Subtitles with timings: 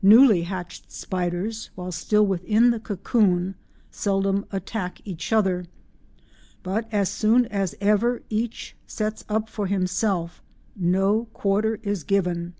[0.00, 3.56] Newly hatched spiders while still within the cocoon
[3.90, 5.66] seldom attack each other,
[6.62, 10.42] but as soon as ever each sets up for itself,
[10.74, 12.54] no quarter is given.